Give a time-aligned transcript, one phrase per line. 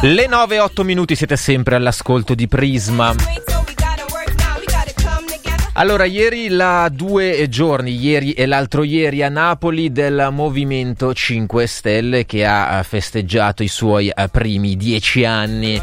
[0.00, 3.12] Le 9 e 8 minuti siete sempre all'ascolto di Prisma.
[5.72, 12.26] Allora, ieri la due giorni, ieri e l'altro ieri a Napoli del Movimento 5 Stelle
[12.26, 15.82] che ha festeggiato i suoi eh, primi dieci anni.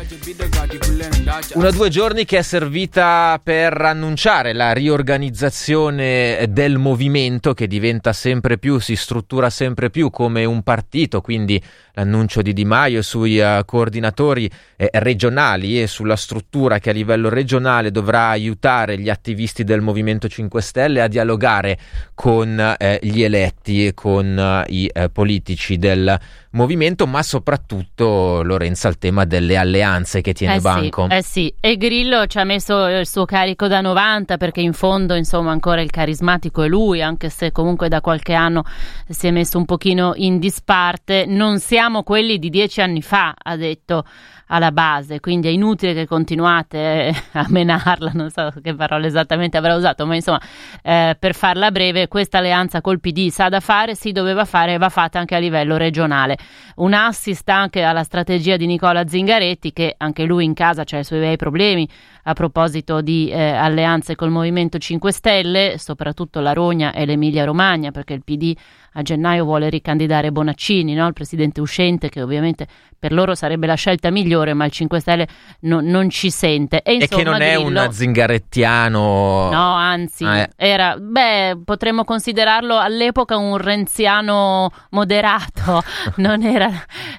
[1.56, 8.60] Una due giorni che è servita per annunciare la riorganizzazione del movimento che diventa sempre
[8.60, 11.60] più, si struttura sempre più come un partito, quindi
[11.94, 17.30] l'annuncio di Di Maio sui uh, coordinatori eh, regionali e sulla struttura che a livello
[17.30, 21.80] regionale dovrà aiutare gli attivisti del Movimento 5 Stelle a dialogare
[22.14, 26.20] con eh, gli eletti e con uh, i eh, politici del
[26.56, 31.08] movimento, ma soprattutto Lorenza al tema delle alleanze che tiene eh banco.
[31.10, 34.74] Sì, eh sì, e Grillo ci ha messo il suo carico da 90 perché in
[34.74, 38.64] fondo insomma ancora il carismatico è lui, anche se comunque da qualche anno
[39.08, 41.26] si è messo un pochino in disparte.
[41.28, 44.06] Non siamo quelli di dieci anni fa, ha detto
[44.48, 49.76] alla base, quindi è inutile che continuate a menarla, non so che parole esattamente avrà
[49.76, 50.42] usato, ma insomma
[50.84, 54.78] eh, per farla breve questa alleanza col PD sa da fare, si doveva fare e
[54.78, 56.38] va fatta anche a livello regionale.
[56.76, 61.04] Un assist anche alla strategia di Nicola Zingaretti che anche lui in casa ha i
[61.04, 61.88] suoi bei problemi
[62.28, 67.92] a proposito di eh, alleanze col Movimento 5 Stelle, soprattutto la Rogna e l'Emilia Romagna,
[67.92, 68.56] perché il PD
[68.98, 71.06] a gennaio vuole ricandidare Bonaccini, no?
[71.08, 72.66] il presidente uscente, che ovviamente
[72.98, 75.28] per loro sarebbe la scelta migliore, ma il 5 Stelle
[75.62, 76.82] no, non ci sente.
[76.82, 79.50] E, insomma, e che non Grillo, è un zingarettiano.
[79.52, 80.50] No, anzi, ah, eh.
[80.56, 85.84] era, beh, potremmo considerarlo all'epoca un renziano moderato,
[86.18, 86.72] non era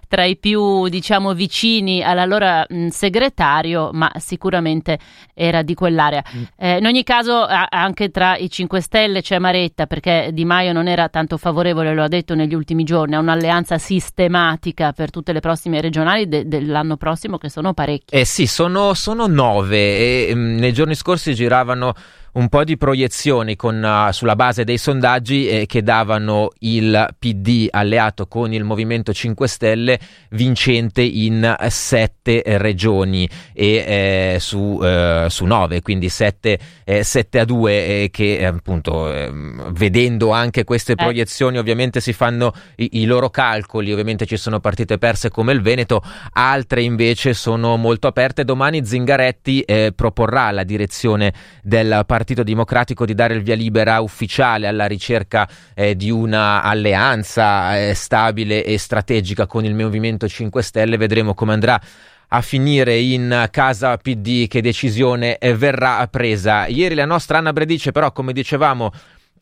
[0.08, 4.95] tra i più, diciamo, vicini all'allora mh, segretario, ma sicuramente
[5.34, 6.22] era di quell'area.
[6.34, 6.42] Mm.
[6.56, 10.72] Eh, in ogni caso, a, anche tra i 5 Stelle c'è Maretta, perché Di Maio
[10.72, 15.32] non era tanto favorevole lo ha detto negli ultimi giorni, a un'alleanza sistematica per tutte
[15.32, 18.20] le prossime regionali de- dell'anno prossimo, che sono parecchie.
[18.20, 21.94] Eh sì, sono, sono nove e mh, mm, nei giorni scorsi giravano
[22.36, 27.68] un po' di proiezioni con, uh, sulla base dei sondaggi eh, che davano il PD
[27.70, 29.98] alleato con il Movimento 5 Stelle
[30.30, 36.58] vincente in sette eh, regioni e eh, su, eh, su, nove, quindi 7,
[37.00, 42.52] 7 eh, a 2 eh, che appunto ehm, vedendo anche queste proiezioni ovviamente si fanno
[42.76, 46.02] i, i, loro calcoli, ovviamente ci sono partite perse come il Veneto,
[46.32, 48.44] altre invece sono molto aperte.
[48.44, 49.64] Domani Zingaretti
[49.94, 51.32] proporrà la direzione
[51.62, 56.60] del partito Partito Democratico di dare il via libera ufficiale alla ricerca eh, di una
[56.60, 60.96] alleanza eh, stabile e strategica con il Movimento 5 Stelle.
[60.96, 61.80] Vedremo come andrà
[62.26, 66.66] a finire in casa PD, che decisione eh, verrà presa.
[66.66, 68.90] Ieri la nostra Anna Bredice, però, come dicevamo,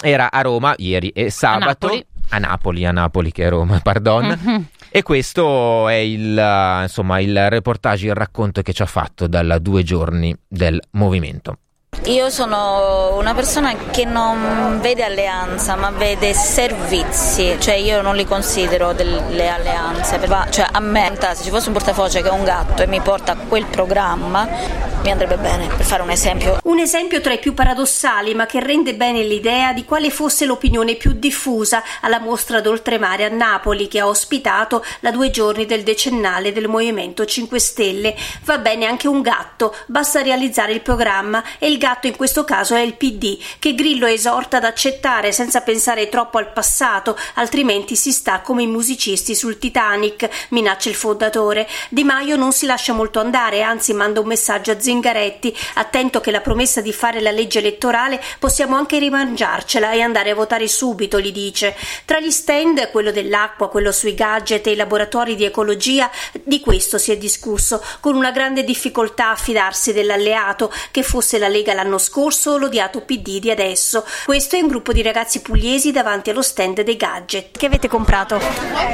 [0.02, 1.86] era a Roma, ieri e sabato.
[1.86, 2.06] A Napoli.
[2.28, 4.26] A Napoli, a Napoli che è Roma, pardon.
[4.26, 4.62] Mm-hmm.
[4.90, 9.82] E questo è il, insomma, il reportage, il racconto che ci ha fatto dalla due
[9.82, 11.60] giorni del movimento.
[12.06, 18.26] Io sono una persona che non vede alleanza ma vede servizi, cioè io non li
[18.26, 20.20] considero delle alleanze,
[20.50, 23.32] cioè a me se ci fosse un portafoce che è un gatto e mi porta
[23.32, 26.58] a quel programma mi andrebbe bene, per fare un esempio.
[26.64, 30.94] Un esempio tra i più paradossali ma che rende bene l'idea di quale fosse l'opinione
[30.94, 36.52] più diffusa alla mostra d'oltremare a Napoli che ha ospitato la due giorni del decennale
[36.52, 38.14] del Movimento 5 Stelle.
[38.44, 42.74] Va bene anche un gatto, basta realizzare il programma e il gatto in questo caso
[42.74, 48.12] è il PD, che Grillo esorta ad accettare senza pensare troppo al passato, altrimenti si
[48.12, 51.68] sta come i musicisti sul Titanic, minaccia il fondatore.
[51.88, 56.30] Di Maio non si lascia molto andare, anzi manda un messaggio a Zingaretti, attento che
[56.30, 61.20] la promessa di fare la legge elettorale possiamo anche rimangiarcela e andare a votare subito,
[61.20, 61.76] gli dice.
[62.04, 66.10] Tra gli stand, quello dell'acqua, quello sui gadget e i laboratori di ecologia,
[66.42, 71.48] di questo si è discusso, con una grande difficoltà a fidarsi dell'alleato, che fosse la
[71.48, 74.04] Lega l'anno scorso l'odiato PD di adesso.
[74.24, 77.58] Questo è un gruppo di ragazzi pugliesi davanti allo stand dei gadget.
[77.58, 78.40] Che avete comprato?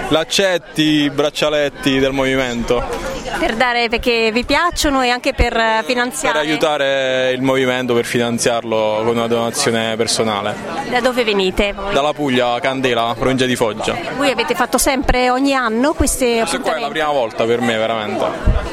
[0.08, 3.10] Laccetti, braccialetti del movimento.
[3.38, 6.38] Per dare perché vi piacciono e anche per eh, finanziare?
[6.38, 10.54] Per aiutare il movimento, per finanziarlo con una donazione personale.
[10.90, 11.72] Da dove venite?
[11.72, 11.92] Voi?
[11.92, 13.96] Dalla Puglia, Candela, provincia di Foggia.
[14.16, 17.76] Voi avete fatto sempre ogni anno queste Questa qua è la prima volta per me
[17.76, 18.24] veramente.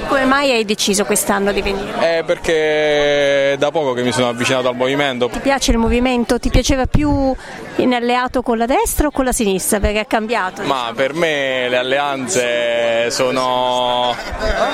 [0.08, 2.18] Come mai hai deciso quest'anno di venire?
[2.18, 5.28] Eh, perché da poco che mi sono avvicinato al movimento.
[5.28, 6.40] Ti piace il movimento?
[6.40, 7.34] Ti piaceva più
[7.78, 9.80] in alleato con la destra o con la sinistra?
[9.80, 10.64] Perché è cambiato.
[10.64, 14.16] Ma per me le alleanze sono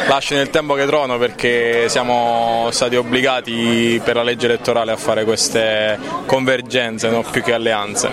[0.08, 5.24] lasciano il tempo che trono perché siamo stati obbligati per la legge elettorale a fare
[5.24, 7.24] queste convergenze, no?
[7.24, 8.10] più che alleanze.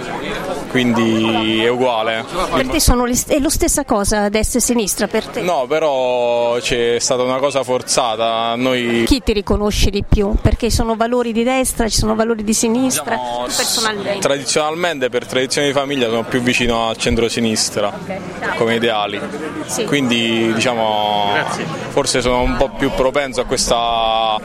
[0.71, 2.25] quindi è uguale.
[2.53, 5.41] Per te sono le, è lo stessa cosa destra e sinistra per te?
[5.43, 8.55] No, però c'è stata una cosa forzata.
[8.57, 9.05] Noi...
[9.07, 10.35] Chi ti riconosci di più?
[10.41, 13.15] Perché sono valori di destra, ci sono valori di sinistra?
[13.15, 14.19] Diciamo, personalmente?
[14.19, 14.80] Tradizionalmente,
[15.11, 17.93] per tradizione di famiglia, sono più vicino al centro-sinistra
[18.57, 19.21] come ideali.
[19.67, 19.85] Sì.
[19.85, 21.33] Quindi diciamo,
[21.91, 24.39] forse sono un po' più propenso a questa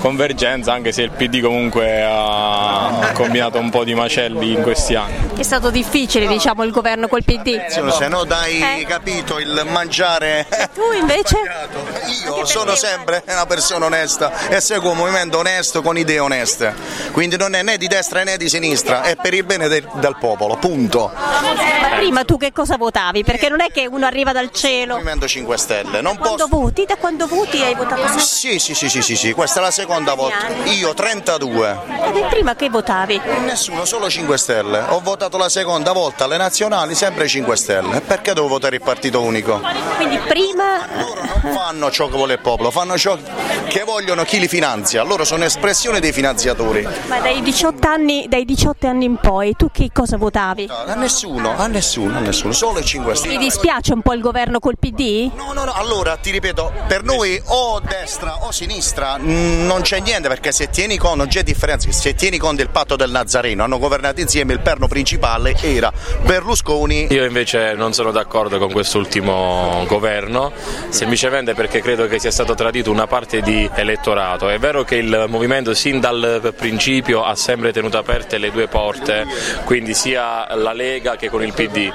[0.00, 5.28] convergenza, anche se il PD comunque ha combinato un po' di macelli in questi anni.
[5.36, 7.66] È stato difficile, diciamo, il governo col PD.
[7.66, 8.84] Se no dai, eh.
[8.84, 10.46] capito, il mangiare.
[10.48, 11.36] E tu invece?
[12.24, 16.74] Io sono sempre una persona onesta e seguo un movimento onesto con idee oneste.
[17.12, 20.16] Quindi non è né di destra né di sinistra, è per il bene del, del
[20.18, 21.12] popolo, punto.
[21.14, 23.22] Ma prima tu che cosa votavi?
[23.22, 24.94] Perché non è che uno arriva dal cielo.
[24.94, 26.00] Movimento 5 Stelle.
[26.00, 26.60] Non da quando posso...
[26.62, 26.84] voti?
[26.86, 28.18] Da quando voti hai votato?
[28.18, 29.32] Sì, sì, sì, sì, sì, sì.
[29.32, 30.48] questa è la seconda volta.
[30.64, 31.78] Io 32.
[32.14, 33.20] E prima che votavi?
[33.44, 34.84] Nessuno, solo 5 Stelle.
[34.88, 38.00] Ho votato la seconda volta alle nazionali, sempre 5 Stelle.
[38.00, 39.60] Perché devo votare il partito unico?
[39.96, 40.86] Quindi prima.
[40.96, 43.18] Loro non fanno ciò che vuole il popolo, fanno ciò
[43.68, 45.02] che vogliono chi li finanzia.
[45.02, 46.86] Loro sono espressione dei finanziatori.
[47.06, 50.68] Ma dai 18 anni, dai 18 anni in poi, tu che cosa votavi?
[50.86, 53.38] A nessuno, a nessuno, a nessuno, solo i 5 Stelle.
[53.38, 55.30] Ti dispiace un po' il governo col PD?
[55.34, 60.28] No, no, no, allora ti ripeto, per noi o destra o sinistra non c'è niente
[60.28, 63.78] perché se tieni conto, non c'è differenza, se tieni conto del patto del Nazareno, hanno
[63.78, 65.92] governato insieme, il perno principale era
[66.22, 67.08] Berlusconi.
[67.10, 70.52] Io invece non sono d'accordo con quest'ultimo governo,
[70.88, 74.48] semplicemente perché credo che sia stato tradito una parte di elettorato.
[74.48, 79.26] È vero che il movimento sin dal principio ha sempre tenuto aperte le due porte,
[79.64, 81.92] quindi sia la Lega che con il PD,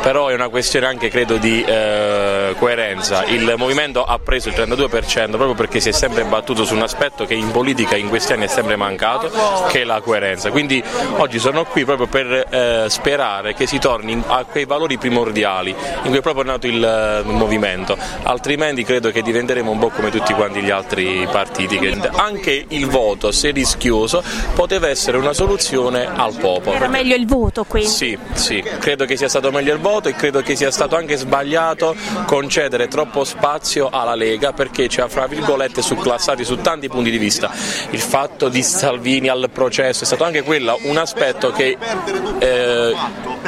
[0.00, 3.24] però è una questione anche credo di eh, coerenza.
[3.24, 7.25] Il movimento ha preso il 32% proprio perché si è sempre battuto su un aspetto
[7.26, 9.30] che in politica in questi anni è sempre mancato,
[9.68, 10.50] che è la coerenza.
[10.50, 10.82] Quindi
[11.16, 16.08] oggi sono qui proprio per eh, sperare che si torni a quei valori primordiali in
[16.08, 20.32] cui è proprio nato il, eh, movimento, altrimenti credo che diventeremo un po' come tutti
[20.32, 21.74] quanti gli altri partiti.
[22.12, 24.22] Anche il voto, se rischioso,
[24.54, 26.76] poteva essere una soluzione al popolo.
[26.76, 27.90] Era meglio il voto quindi?
[27.90, 31.16] Sì, sì, credo che sia stato meglio il voto e credo che sia stato anche
[31.16, 31.94] sbagliato
[32.24, 37.24] concedere troppo spazio alla Lega perché ci ha fra virgolette succlassati su tanti punti di
[37.24, 37.50] vista.
[37.90, 41.76] Il fatto di Salvini al processo è stato anche quello un aspetto che
[42.38, 42.94] eh,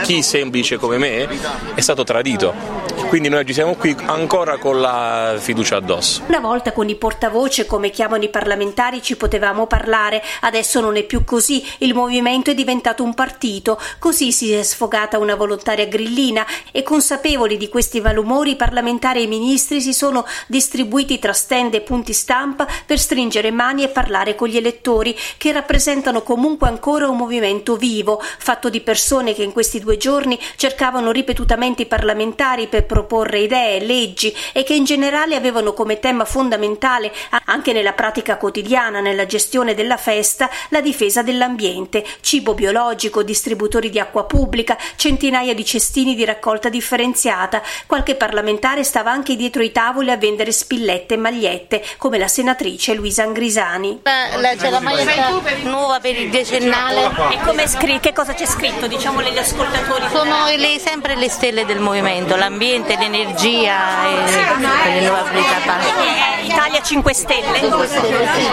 [0.03, 1.29] chi semplice come me
[1.75, 6.23] è stato tradito quindi noi oggi siamo qui ancora con la fiducia addosso.
[6.27, 11.05] Una volta con i portavoce, come chiamano i parlamentari, ci potevamo parlare, adesso non è
[11.05, 16.45] più così, il movimento è diventato un partito, così si è sfogata una volontaria grillina.
[16.71, 21.75] E consapevoli di questi malumori i parlamentari e i ministri si sono distribuiti tra stand
[21.75, 27.09] e punti stampa per stringere mani e parlare con gli elettori che rappresentano comunque ancora
[27.09, 32.67] un movimento vivo, fatto di persone che in questi due giorni cercavano ripetutamente i parlamentari
[32.67, 37.13] per proporre idee, leggi e che in generale avevano come tema fondamentale,
[37.45, 44.01] anche nella pratica quotidiana, nella gestione della festa, la difesa dell'ambiente, cibo biologico, distributori di
[44.01, 47.63] acqua pubblica, centinaia di cestini di raccolta differenziata.
[47.87, 52.95] Qualche parlamentare stava anche dietro i tavoli a vendere spillette e magliette, come la senatrice
[52.95, 54.01] Luisa Angrisani.
[54.03, 57.11] La, c'è la maglietta nuova per il decennale.
[57.31, 60.07] E come scri- che cosa c'è scritto, diciamo, agli ascoltatori?
[60.11, 66.17] Sono le, sempre le stelle del movimento, l'ambiente sicuramente l'energia e le rinnovabilità.
[66.43, 67.59] Italia 5 Stelle.
[67.59, 68.47] 5 Stelle, sì.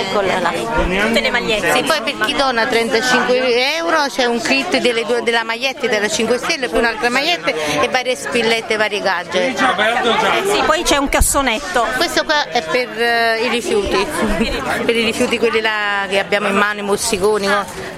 [0.00, 0.52] Eccola là.
[0.52, 1.72] Tutte le magliette.
[1.72, 6.08] Sì, poi per chi dona 35 euro c'è un kit delle due, della maglietta della
[6.08, 9.58] 5 Stelle, più un'altra maglietta e varie spillette, vari gadget.
[9.58, 11.86] Eh sì, poi c'è un cassonetto.
[11.96, 14.06] Questo qua è per uh, i rifiuti,
[14.84, 17.48] per i rifiuti quelli là che abbiamo in mano, i mozziconi,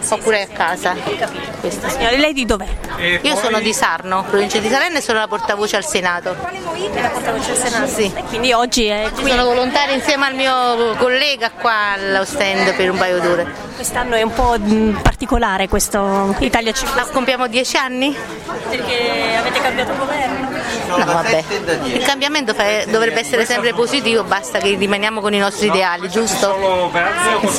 [0.08, 0.94] oppure a casa.
[1.60, 1.98] Questo, sì.
[1.98, 2.66] Lei di dov'è?
[3.22, 6.36] Io sono di Sarno, provincia di Salerno e sono la portavoce al Senato.
[6.94, 7.86] La portavoce al Senato?
[7.86, 8.12] Sì.
[8.14, 9.30] E quindi oggi è qui.
[9.30, 13.46] Sono volontaria insieme al mio collega qua allo stand per un paio d'ore.
[13.74, 14.56] Quest'anno è un po'
[15.02, 18.14] particolare questo Italia 5 Ma compiamo dieci anni?
[18.68, 20.53] Perché avete cambiato governo?
[20.88, 21.44] No, vabbè.
[21.84, 22.54] Il cambiamento
[22.88, 26.90] dovrebbe essere sempre positivo, basta che rimaniamo con i nostri ideali, giusto?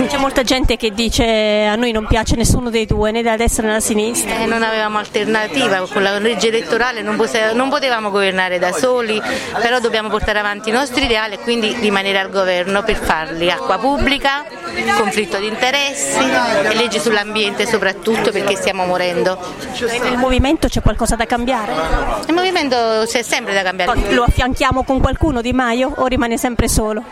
[0.08, 3.64] C'è molta gente che dice a noi non piace nessuno dei due, né della destra
[3.64, 4.40] né della sinistra.
[4.40, 7.20] Eh, non avevamo alternativa, con la legge elettorale non,
[7.54, 9.22] non potevamo governare da soli,
[9.60, 13.78] però dobbiamo portare avanti i nostri ideali e quindi rimanere al governo per farli acqua
[13.78, 14.46] pubblica,
[14.98, 19.38] conflitto di interessi e leggi sull'ambiente soprattutto perché stiamo morendo.
[20.02, 21.74] Nel movimento c'è qualcosa da cambiare?
[22.28, 24.14] Il movimento c'è sempre da cambiare.
[24.14, 27.04] Lo affianchiamo con qualcuno di Maio o rimane sempre solo?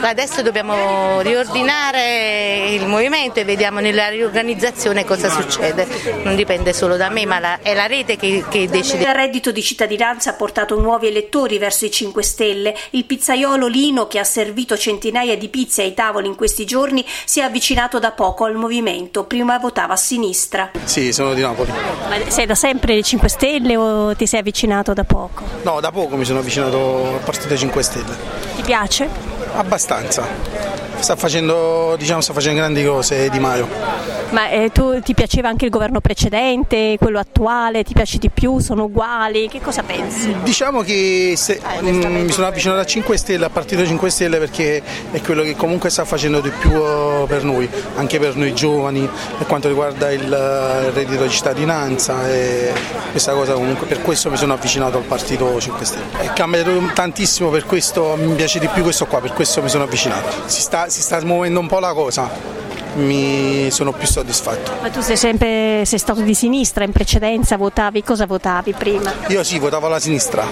[0.00, 5.86] adesso dobbiamo riordinare il movimento e vediamo nella riorganizzazione cosa succede.
[6.22, 9.04] Non dipende solo da me, ma la, è la rete che, che decide.
[9.04, 12.76] Il reddito di cittadinanza ha portato nuovi elettori verso i 5 Stelle.
[12.90, 17.40] Il pizzaiolo Lino, che ha servito centinaia di pizze ai tavoli in questi giorni, si
[17.40, 19.24] è avvicinato da poco al movimento.
[19.24, 20.70] Prima votava a sinistra.
[20.84, 21.70] Sì, sono di Napoli.
[21.70, 24.57] Ma sei da sempre ai 5 Stelle o ti sei avvicinato
[24.94, 25.44] da poco?
[25.62, 28.16] No, da poco mi sono avvicinato al Partito 5 Stelle.
[28.56, 29.08] Ti piace?
[29.54, 30.67] Abbastanza.
[31.00, 34.08] Sta facendo, diciamo, sta facendo grandi cose Di Maio.
[34.30, 38.58] Ma eh, tu ti piaceva anche il governo precedente, quello attuale, ti piace di più,
[38.58, 39.48] sono uguali?
[39.48, 40.34] Che cosa pensi?
[40.42, 44.38] Diciamo che se, mh, mm, mi sono avvicinato a 5 Stelle, al Partito 5 Stelle
[44.38, 48.52] perché è quello che comunque sta facendo di più uh, per noi, anche per noi
[48.52, 52.72] giovani, per quanto riguarda il, il reddito di cittadinanza e
[53.10, 56.04] questa cosa comunque per questo mi sono avvicinato al Partito 5 Stelle.
[56.18, 59.84] È cambiato tantissimo, per questo mi piace di più questo qua, per questo mi sono
[59.84, 60.26] avvicinato.
[60.44, 62.56] Si sta, si sta smuovendo un po' la cosa
[62.94, 64.72] mi sono più soddisfatto.
[64.80, 69.12] Ma tu sei sempre sei stato di sinistra, in precedenza votavi, cosa votavi prima?
[69.28, 70.44] Io sì, votavo alla sinistra,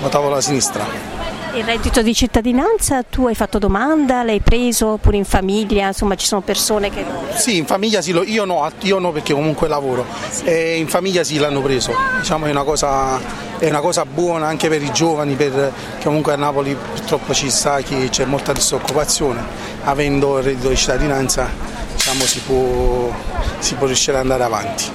[0.00, 1.13] votavo alla sinistra.
[1.54, 6.26] Il reddito di cittadinanza, tu hai fatto domanda, l'hai preso oppure in famiglia, insomma ci
[6.26, 7.04] sono persone che...
[7.36, 10.42] Sì, in famiglia sì, io no, io no perché comunque lavoro, sì.
[10.46, 13.20] e in famiglia sì l'hanno preso, diciamo è una, cosa,
[13.58, 17.80] è una cosa buona anche per i giovani, perché comunque a Napoli purtroppo ci sta
[17.82, 19.40] che c'è molta disoccupazione,
[19.84, 21.48] avendo il reddito di cittadinanza
[21.94, 23.12] diciamo, si, può,
[23.60, 24.86] si può riuscire ad andare avanti.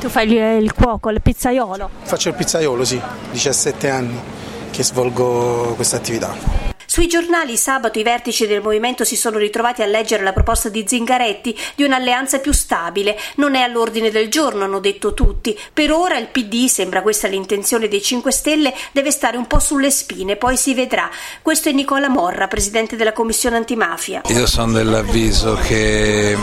[0.00, 1.90] Tu fai il cuoco, il pizzaiolo?
[2.00, 2.98] Faccio il pizzaiolo, sì,
[3.30, 4.40] 17 anni
[4.72, 6.70] che svolgo questa attività.
[6.92, 10.84] Sui giornali sabato i vertici del movimento si sono ritrovati a leggere la proposta di
[10.86, 13.18] Zingaretti di un'alleanza più stabile.
[13.36, 15.58] Non è all'ordine del giorno, hanno detto tutti.
[15.72, 19.90] Per ora il PD, sembra questa l'intenzione dei 5 Stelle, deve stare un po' sulle
[19.90, 21.08] spine, poi si vedrà.
[21.40, 24.20] Questo è Nicola Morra, presidente della Commissione antimafia.
[24.26, 26.36] Io sono dell'avviso che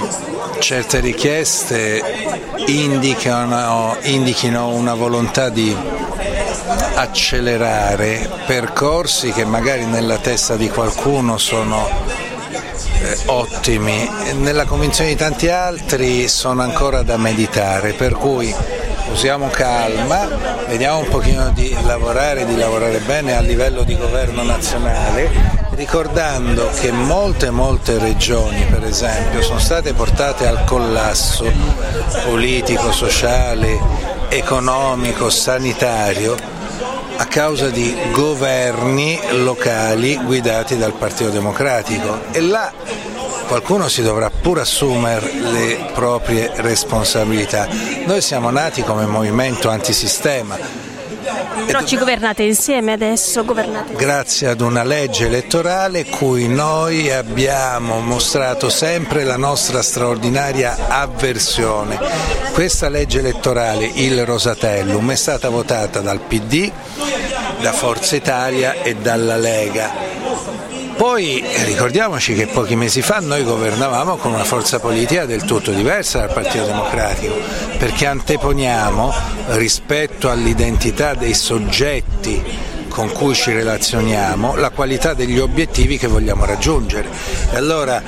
[0.57, 2.03] certe richieste
[2.65, 5.75] indicano, indichino una volontà di
[6.95, 11.87] accelerare percorsi che magari nella testa di qualcuno sono
[13.01, 18.53] eh, ottimi, nella convinzione di tanti altri sono ancora da meditare, per cui
[19.11, 20.27] usiamo calma,
[20.67, 25.31] vediamo un pochino di lavorare, di lavorare bene a livello di governo nazionale,
[25.71, 31.51] ricordando che molte molte regioni per esempio sono state portate al collasso
[32.25, 33.79] politico, sociale,
[34.27, 36.58] economico, sanitario
[37.19, 42.71] a causa di governi locali guidati dal Partito Democratico e là
[43.45, 47.67] qualcuno si dovrà pur assumere le proprie responsabilità.
[48.05, 50.57] Noi siamo nati come movimento antisistema,
[51.65, 53.43] però ci governate insieme adesso?
[53.43, 61.99] Governate Grazie ad una legge elettorale cui noi abbiamo mostrato sempre la nostra straordinaria avversione.
[62.53, 66.71] Questa legge elettorale, il Rosatellum, è stata votata dal PD,
[67.61, 70.08] da Forza Italia e dalla Lega
[70.99, 76.19] poi ricordiamoci che pochi mesi fa noi governavamo con una forza politica del tutto diversa
[76.19, 77.35] dal Partito Democratico,
[77.77, 79.13] perché anteponiamo
[79.51, 82.43] rispetto all'identità dei soggetti
[82.89, 87.07] con cui ci relazioniamo la qualità degli obiettivi che vogliamo raggiungere.
[87.49, 88.03] E allora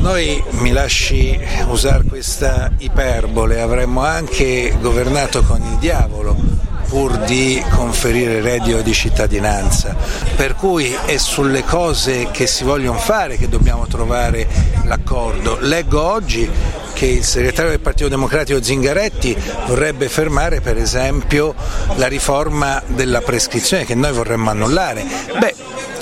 [0.00, 6.49] noi mi lasci usare questa iperbole, avremmo anche governato con il diavolo
[6.90, 9.94] pur di conferire reddito di cittadinanza.
[10.34, 14.48] Per cui è sulle cose che si vogliono fare che dobbiamo trovare
[14.84, 15.56] l'accordo.
[15.60, 16.50] Leggo oggi
[16.92, 19.36] che il segretario del Partito Democratico Zingaretti
[19.68, 21.54] vorrebbe fermare per esempio
[21.94, 25.06] la riforma della prescrizione che noi vorremmo annullare.
[25.38, 25.54] Beh,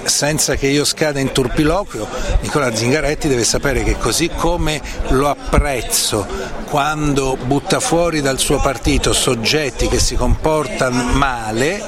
[0.08, 2.06] senza che io scada in turpiloquio,
[2.40, 6.26] Nicola Zingaretti deve sapere che così come lo apprezzo
[6.68, 11.82] quando butta fuori dal suo partito soggetti che si comportano male,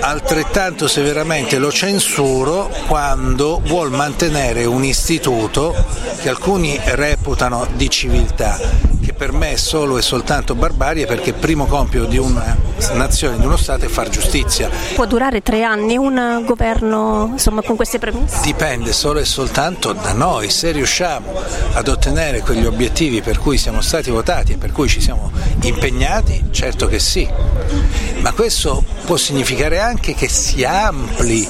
[0.00, 5.74] altrettanto severamente lo censuro quando vuol mantenere un istituto
[6.20, 8.58] che alcuni reputano di civiltà
[9.02, 12.56] che per me è solo e soltanto barbarie perché il primo compito di una
[12.92, 14.70] nazione, di uno Stato è far giustizia.
[14.94, 18.40] Può durare tre anni un governo insomma, con queste premesse?
[18.42, 21.32] Dipende solo e soltanto da noi, se riusciamo
[21.74, 25.30] ad ottenere quegli obiettivi per cui siamo stati votati e per cui ci siamo
[25.62, 27.28] impegnati, certo che sì,
[28.22, 31.46] ma questo può significare anche che si ampli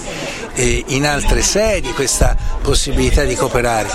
[0.54, 3.88] eh, in altre sedi questa possibilità di cooperare,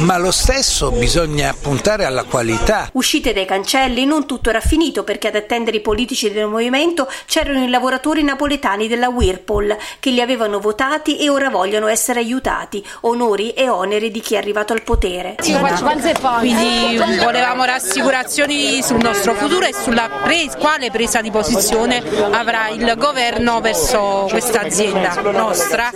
[0.00, 2.88] ma lo stesso bisogna puntare alla qualità.
[2.92, 7.62] Uscite dai cancelli, non tutto era finito perché ad attendere i politici del movimento c'erano
[7.64, 13.50] i lavoratori napoletani della Whirlpool che li avevano votati e ora vogliono essere aiutati, onori
[13.50, 15.34] e oneri di chi è arrivato al potere.
[15.36, 22.94] Quindi volevamo rassicurazioni sul nostro futuro e sulla pre- quale presa di posizione avrà il
[22.96, 25.90] governo verso questa azienda nostra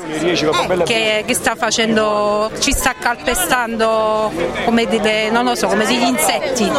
[0.84, 2.07] che, che sta facendo,
[2.58, 4.30] ci sta calpestando
[4.64, 6.70] come delle, non lo so, come degli insetti.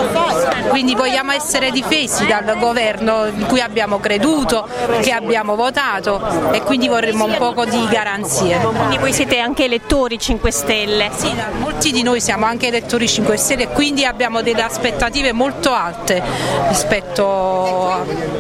[0.70, 4.68] Quindi vogliamo essere difesi dal governo in cui abbiamo creduto,
[5.02, 8.58] che abbiamo votato e quindi vorremmo un poco di garanzie.
[8.58, 11.10] Quindi voi siete anche elettori 5 Stelle?
[11.16, 15.74] Sì, molti di noi siamo anche elettori 5 Stelle e quindi abbiamo delle aspettative molto
[15.74, 16.22] alte
[16.68, 17.90] rispetto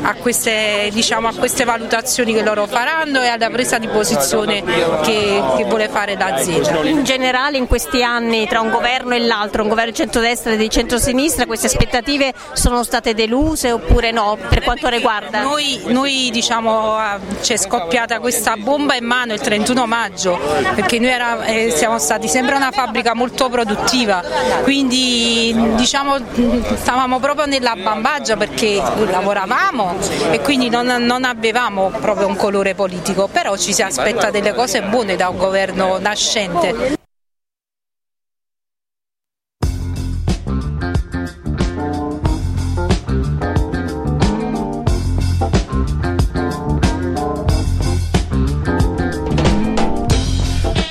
[0.01, 4.63] a queste, diciamo, a queste valutazioni che loro faranno e alla presa di posizione
[5.03, 6.78] che, che vuole fare l'azienda.
[6.83, 10.57] In generale in questi anni tra un governo e l'altro, un governo di centrodestra e
[10.57, 15.41] di centrosinistra, queste aspettative sono state deluse oppure no per quanto riguarda?
[15.41, 16.97] Noi, noi diciamo
[17.41, 20.39] ci è scoppiata questa bomba in mano il 31 maggio
[20.75, 24.23] perché noi era, eh, siamo stati sempre una fabbrica molto produttiva,
[24.63, 26.17] quindi diciamo
[26.75, 29.95] stavamo proprio nella bambagia perché lavoravamo
[30.31, 34.81] e quindi non, non avevamo proprio un colore politico, però ci si aspetta delle cose
[34.81, 36.68] buone da un governo nascente.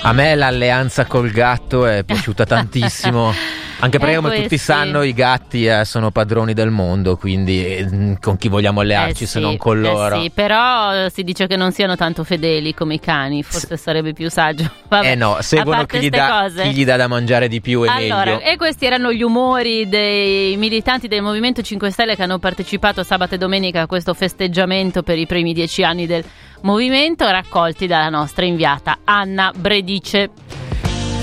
[0.08, 3.32] A me l'alleanza col gatto è piaciuta tantissimo.
[3.80, 4.64] Anche perché, eh, come tutti sì.
[4.64, 9.26] sanno, i gatti eh, sono padroni del mondo, quindi eh, con chi vogliamo allearci eh
[9.26, 10.16] se non con loro?
[10.16, 13.80] Eh sì, però si dice che non siano tanto fedeli come i cani, forse S-
[13.80, 14.68] sarebbe più saggio.
[14.88, 17.88] Vabbè, eh no, seguono chi gli, dà, chi gli, dà, da mangiare di più e
[17.88, 18.40] allora, meglio.
[18.40, 23.36] E questi erano gli umori dei militanti del Movimento 5 Stelle che hanno partecipato sabato
[23.36, 26.24] e domenica a questo festeggiamento per i primi dieci anni del
[26.62, 30.67] movimento, raccolti dalla nostra inviata Anna Bredice.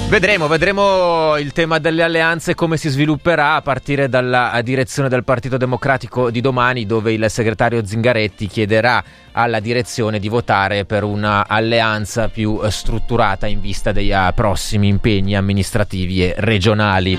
[0.07, 5.57] Vedremo, vedremo il tema delle alleanze come si svilupperà a partire dalla direzione del Partito
[5.57, 12.61] Democratico di domani dove il segretario Zingaretti chiederà alla direzione di votare per un'alleanza più
[12.69, 17.17] strutturata in vista dei uh, prossimi impegni amministrativi e regionali.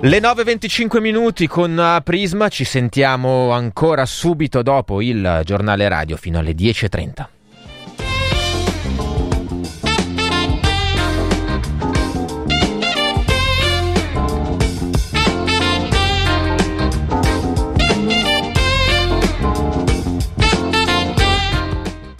[0.00, 6.38] Le 9.25 minuti con uh, Prisma, ci sentiamo ancora subito dopo il giornale radio fino
[6.38, 7.37] alle 10.30.